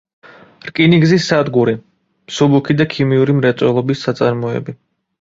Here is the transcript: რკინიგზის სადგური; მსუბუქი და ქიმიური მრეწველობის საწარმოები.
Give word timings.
რკინიგზის 0.69 1.27
სადგური; 1.33 1.77
მსუბუქი 2.33 2.79
და 2.83 2.91
ქიმიური 2.97 3.39
მრეწველობის 3.45 4.07
საწარმოები. 4.09 4.81